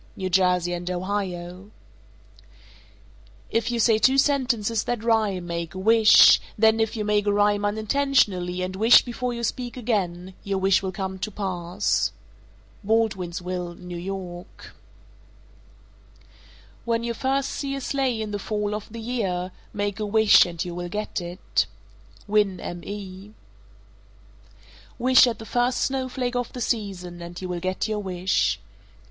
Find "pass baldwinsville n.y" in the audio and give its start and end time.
11.29-14.07